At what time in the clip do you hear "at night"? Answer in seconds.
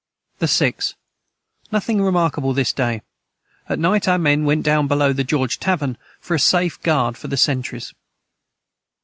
3.69-4.07